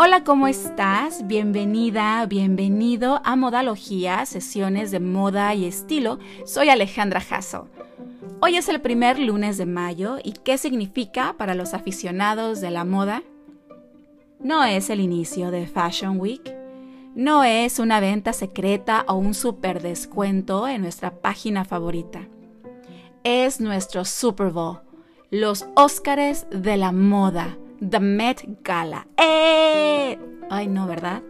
[0.00, 1.26] Hola, ¿cómo estás?
[1.26, 6.20] Bienvenida, bienvenido a Modalogía, sesiones de moda y estilo.
[6.44, 7.62] Soy Alejandra Hassel.
[8.40, 12.84] Hoy es el primer lunes de mayo y ¿qué significa para los aficionados de la
[12.84, 13.24] moda?
[14.38, 16.54] No es el inicio de Fashion Week,
[17.16, 22.28] no es una venta secreta o un super descuento en nuestra página favorita.
[23.24, 24.78] Es nuestro Super Bowl,
[25.32, 29.06] los Óscares de la moda The Met Gala.
[29.16, 30.18] ¡Eh!
[30.50, 31.22] Ay, no, ¿verdad?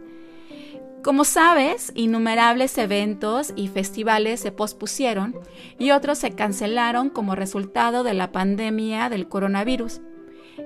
[1.03, 5.33] Como sabes, innumerables eventos y festivales se pospusieron
[5.77, 10.01] y otros se cancelaron como resultado de la pandemia del coronavirus.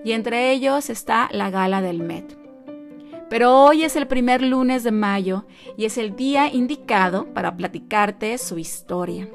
[0.03, 2.37] Y entre ellos está la gala del Met.
[3.29, 5.45] Pero hoy es el primer lunes de mayo
[5.77, 9.29] y es el día indicado para platicarte su historia.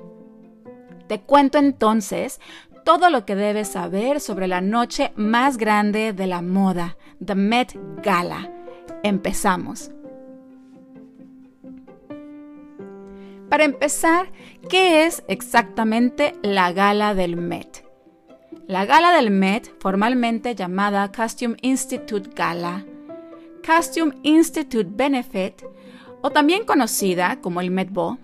[1.08, 2.40] Te cuento entonces
[2.88, 7.78] todo lo que debes saber sobre la noche más grande de la moda, The Met
[8.02, 8.50] Gala.
[9.02, 9.90] Empezamos.
[13.50, 14.32] Para empezar,
[14.70, 17.84] ¿qué es exactamente la gala del Met?
[18.66, 22.86] La gala del Met, formalmente llamada Costume Institute Gala,
[23.66, 25.62] Costume Institute Benefit,
[26.22, 28.16] o también conocida como el Met Ball,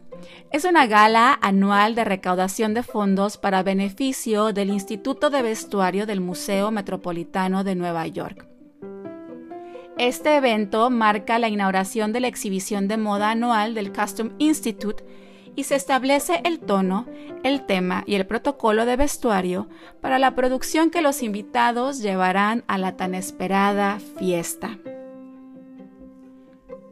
[0.52, 6.20] es una gala anual de recaudación de fondos para beneficio del Instituto de Vestuario del
[6.20, 8.46] Museo Metropolitano de Nueva York.
[9.96, 15.04] Este evento marca la inauguración de la exhibición de moda anual del Costume Institute
[15.56, 17.06] y se establece el tono,
[17.44, 19.68] el tema y el protocolo de vestuario
[20.00, 24.78] para la producción que los invitados llevarán a la tan esperada fiesta.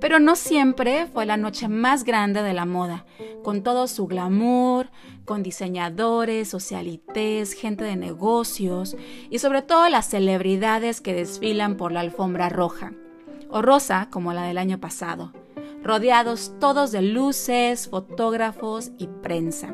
[0.03, 3.07] Pero no siempre fue la noche más grande de la moda,
[3.45, 4.91] con todo su glamour,
[5.25, 8.97] con diseñadores, socialites, gente de negocios
[9.31, 12.93] y sobre todo las celebridades que desfilan por la alfombra roja,
[13.49, 15.33] o rosa como la del año pasado,
[15.85, 19.73] rodeados todos de luces, fotógrafos y prensa.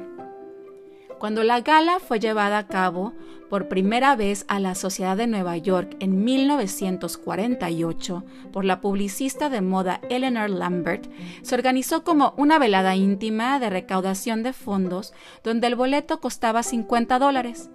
[1.19, 3.13] Cuando la gala fue llevada a cabo
[3.51, 9.61] por primera vez a la Sociedad de Nueva York en 1948 por la publicista de
[9.61, 11.11] moda Eleanor Lambert,
[11.43, 15.13] se organizó como una velada íntima de recaudación de fondos
[15.43, 17.69] donde el boleto costaba 50 dólares,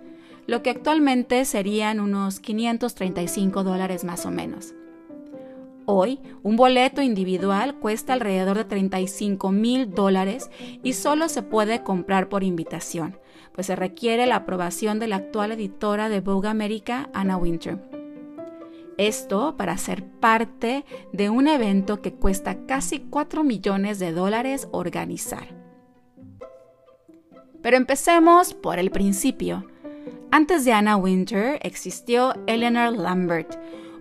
[0.47, 4.73] lo que actualmente serían unos 535 dólares más o menos.
[5.85, 10.49] Hoy, un boleto individual cuesta alrededor de 35 mil dólares
[10.81, 13.17] y solo se puede comprar por invitación,
[13.53, 17.79] pues se requiere la aprobación de la actual editora de Vogue America, Anna Winter.
[18.97, 25.47] Esto para ser parte de un evento que cuesta casi 4 millones de dólares organizar.
[27.61, 29.65] Pero empecemos por el principio.
[30.31, 33.55] Antes de Anna Winter existió Eleanor Lambert,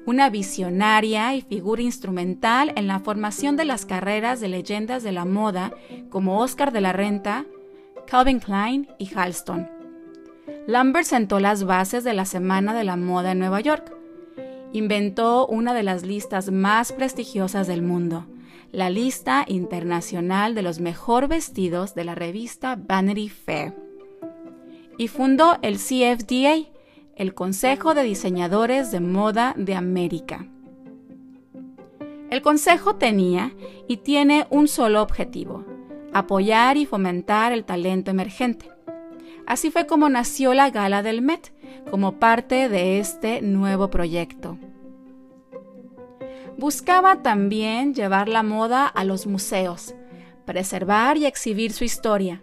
[0.06, 5.24] una visionaria y figura instrumental en la formación de las carreras de leyendas de la
[5.24, 5.72] moda
[6.10, 7.44] como Oscar de la Renta,
[8.06, 9.68] Calvin Klein y Halston.
[10.66, 13.96] Lambert sentó las bases de la Semana de la Moda en Nueva York.
[14.72, 18.26] Inventó una de las listas más prestigiosas del mundo,
[18.72, 23.74] la lista internacional de los mejor vestidos de la revista Vanity Fair.
[24.98, 26.71] Y fundó el CFDA,
[27.16, 30.46] el Consejo de Diseñadores de Moda de América.
[32.30, 33.52] El Consejo tenía
[33.86, 35.64] y tiene un solo objetivo,
[36.14, 38.70] apoyar y fomentar el talento emergente.
[39.46, 41.52] Así fue como nació la Gala del Met,
[41.90, 44.56] como parte de este nuevo proyecto.
[46.56, 49.94] Buscaba también llevar la moda a los museos,
[50.46, 52.42] preservar y exhibir su historia.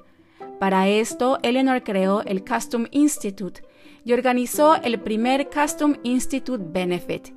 [0.59, 3.61] Para esto, Eleanor creó el Costume Institute
[4.03, 7.29] y organizó el primer Costume Institute Benefit,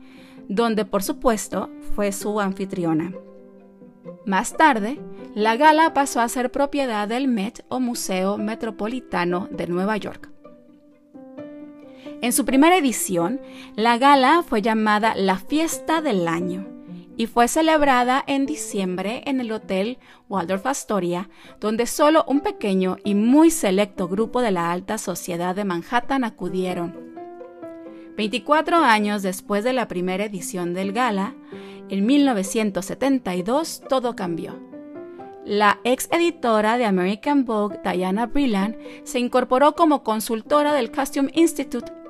[0.48, 3.12] donde por supuesto fue su anfitriona.
[4.26, 5.00] Más tarde,
[5.34, 10.30] la gala pasó a ser propiedad del Met o Museo Metropolitano de Nueva York.
[12.20, 13.40] En su primera edición,
[13.74, 16.71] la gala fue llamada la Fiesta del Año
[17.16, 19.98] y fue celebrada en diciembre en el Hotel
[20.28, 21.28] Waldorf Astoria,
[21.60, 27.12] donde solo un pequeño y muy selecto grupo de la alta sociedad de Manhattan acudieron.
[28.16, 31.34] 24 años después de la primera edición del gala,
[31.88, 34.58] en 1972 todo cambió.
[35.44, 42.01] La ex editora de American Vogue, Diana Brilland, se incorporó como consultora del Costume Institute.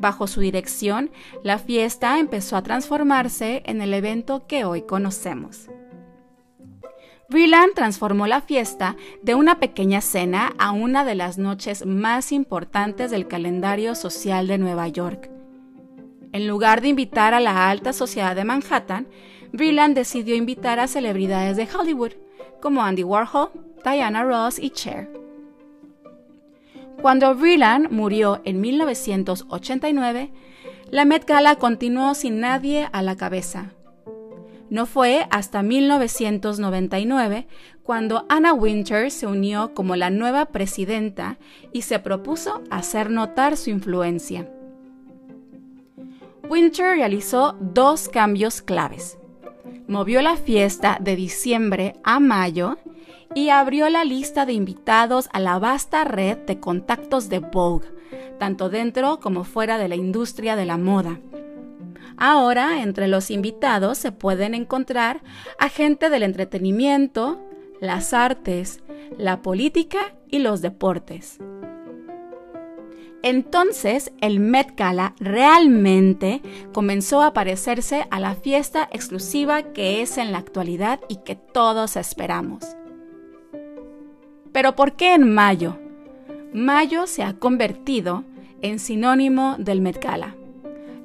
[0.00, 1.10] Bajo su dirección,
[1.44, 5.68] la fiesta empezó a transformarse en el evento que hoy conocemos.
[7.28, 13.10] Brilland transformó la fiesta de una pequeña cena a una de las noches más importantes
[13.10, 15.30] del calendario social de Nueva York.
[16.32, 19.06] En lugar de invitar a la alta sociedad de Manhattan,
[19.52, 22.12] Vreeland decidió invitar a celebridades de Hollywood,
[22.62, 23.50] como Andy Warhol,
[23.84, 25.10] Diana Ross y Cher.
[27.02, 30.30] Cuando Vreeland murió en 1989,
[30.90, 33.72] la Met Gala continuó sin nadie a la cabeza.
[34.68, 37.46] No fue hasta 1999
[37.82, 41.38] cuando Anna Winter se unió como la nueva presidenta
[41.72, 44.48] y se propuso hacer notar su influencia.
[46.50, 49.16] Winter realizó dos cambios claves.
[49.88, 52.76] Movió la fiesta de diciembre a mayo
[53.34, 57.88] y abrió la lista de invitados a la vasta red de contactos de Vogue,
[58.38, 61.20] tanto dentro como fuera de la industria de la moda.
[62.16, 65.22] Ahora, entre los invitados se pueden encontrar
[65.58, 67.40] a gente del entretenimiento,
[67.80, 68.80] las artes,
[69.16, 71.38] la política y los deportes.
[73.22, 76.40] Entonces el Met Gala realmente
[76.72, 81.96] comenzó a parecerse a la fiesta exclusiva que es en la actualidad y que todos
[81.96, 82.76] esperamos.
[84.60, 85.78] Pero ¿por qué en mayo?
[86.52, 88.24] Mayo se ha convertido
[88.60, 90.36] en sinónimo del Met Gala.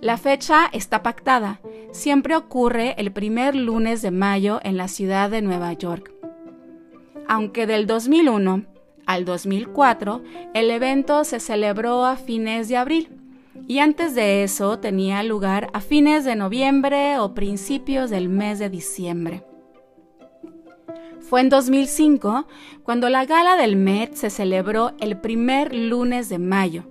[0.02, 1.62] La fecha está pactada.
[1.94, 6.12] Siempre ocurre el primer lunes de mayo en la ciudad de Nueva York.
[7.30, 8.66] Aunque del 2001
[9.06, 10.22] al 2004
[10.54, 13.08] el evento se celebró a fines de abril
[13.70, 18.70] y antes de eso tenía lugar a fines de noviembre o principios del mes de
[18.70, 19.44] diciembre.
[21.28, 22.46] Fue en 2005
[22.84, 26.84] cuando la gala del Met se celebró el primer lunes de mayo,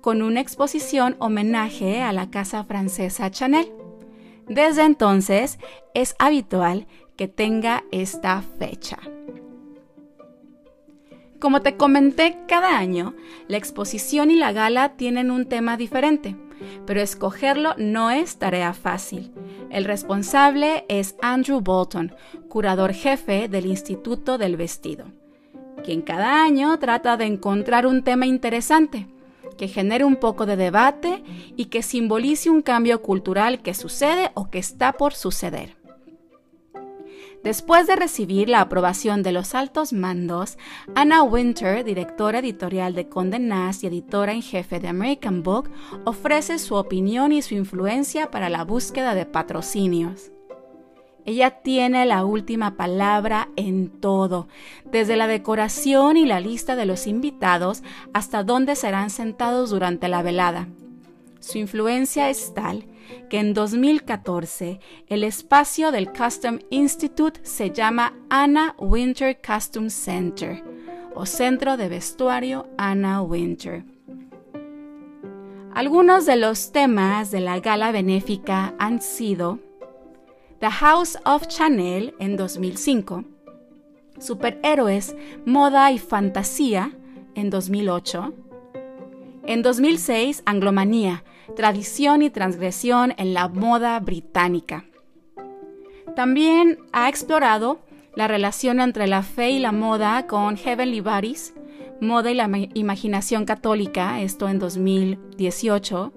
[0.00, 3.70] con una exposición homenaje a la casa francesa Chanel.
[4.48, 5.58] Desde entonces
[5.92, 6.86] es habitual
[7.16, 8.98] que tenga esta fecha.
[11.38, 13.14] Como te comenté, cada año
[13.48, 16.36] la exposición y la gala tienen un tema diferente,
[16.86, 19.32] pero escogerlo no es tarea fácil.
[19.70, 22.14] El responsable es Andrew Bolton,
[22.48, 25.06] curador jefe del Instituto del Vestido,
[25.84, 29.08] quien cada año trata de encontrar un tema interesante
[29.56, 31.22] que genere un poco de debate
[31.56, 35.83] y que simbolice un cambio cultural que sucede o que está por suceder.
[37.44, 40.56] Después de recibir la aprobación de los altos mandos,
[40.94, 45.70] Anna Winter, directora editorial de Condé Nast y editora en jefe de American Book,
[46.06, 50.32] ofrece su opinión y su influencia para la búsqueda de patrocinios.
[51.26, 54.48] Ella tiene la última palabra en todo,
[54.90, 57.82] desde la decoración y la lista de los invitados
[58.14, 60.68] hasta dónde serán sentados durante la velada.
[61.40, 62.86] Su influencia es tal
[63.28, 70.62] que en 2014 el espacio del Custom Institute se llama Anna Winter Custom Center
[71.14, 73.84] o Centro de Vestuario Anna Winter.
[75.74, 79.58] Algunos de los temas de la gala benéfica han sido
[80.60, 83.24] The House of Chanel en 2005,
[84.18, 86.92] Superhéroes, Moda y Fantasía
[87.34, 88.32] en 2008,
[89.46, 91.24] en 2006 Anglomanía,
[91.56, 94.84] Tradición y Transgresión en la Moda Británica.
[96.16, 97.80] También ha explorado
[98.14, 101.54] la relación entre la fe y la moda con Heavenly Bodies,
[102.00, 106.12] Moda y la Imaginación Católica, esto en 2018,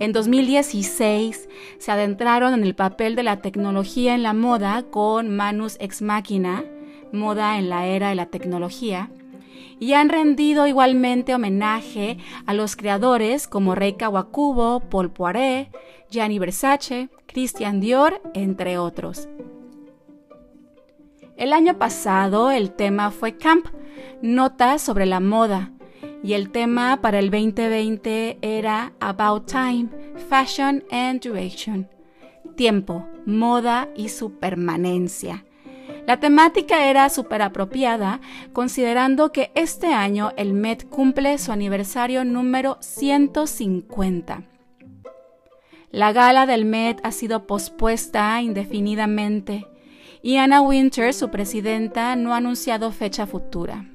[0.00, 5.76] en 2016 se adentraron en el papel de la tecnología en la moda con Manus
[5.78, 6.64] Ex Machina,
[7.12, 9.10] Moda en la Era de la Tecnología,
[9.80, 15.74] y han rendido igualmente homenaje a los creadores como Rei Kawakubo, Paul Poiret,
[16.10, 19.28] Gianni Versace, Christian Dior, entre otros.
[21.36, 23.66] El año pasado el tema fue Camp,
[24.20, 25.72] notas sobre la moda,
[26.22, 29.88] y el tema para el 2020 era About Time,
[30.28, 31.88] Fashion and Duration,
[32.56, 35.46] tiempo, moda y su permanencia.
[36.06, 38.20] La temática era súper apropiada
[38.52, 44.42] considerando que este año el Met cumple su aniversario número 150.
[45.90, 49.66] La gala del Met ha sido pospuesta indefinidamente
[50.22, 53.86] y Anna Winter, su presidenta, no ha anunciado fecha futura.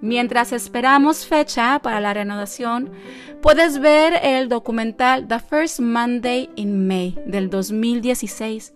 [0.00, 2.90] Mientras esperamos fecha para la renovación,
[3.40, 8.74] puedes ver el documental The First Monday in May del 2016,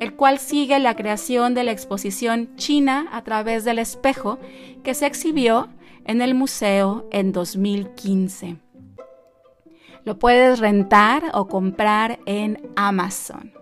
[0.00, 4.38] el cual sigue la creación de la exposición China a través del espejo
[4.82, 5.68] que se exhibió
[6.04, 8.56] en el museo en 2015.
[10.04, 13.52] Lo puedes rentar o comprar en Amazon.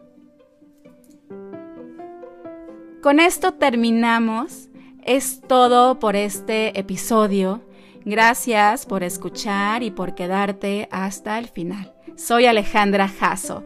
[3.03, 4.69] Con esto terminamos
[5.05, 7.63] es todo por este episodio
[8.05, 11.93] Gracias por escuchar y por quedarte hasta el final.
[12.17, 13.63] Soy Alejandra Jasso.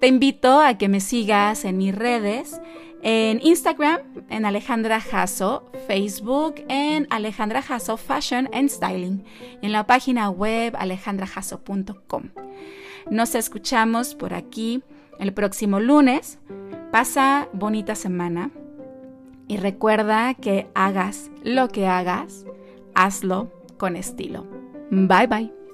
[0.00, 2.60] Te invito a que me sigas en mis redes,
[3.02, 9.24] en Instagram, en Alejandra Jasso, Facebook, en Alejandra Jasso Fashion and Styling,
[9.60, 12.22] y en la página web alejandrajasso.com.
[13.10, 14.82] Nos escuchamos por aquí
[15.18, 16.38] el próximo lunes.
[16.92, 18.50] Pasa bonita semana
[19.48, 22.44] y recuerda que hagas lo que hagas,
[22.94, 24.46] hazlo con estilo.
[24.90, 25.67] Bye bye.